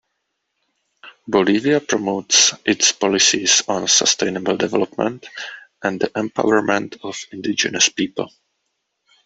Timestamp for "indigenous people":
7.31-8.31